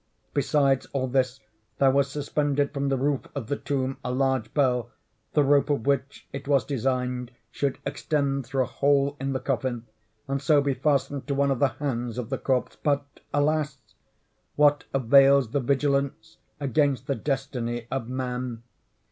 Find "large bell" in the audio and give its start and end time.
4.11-4.89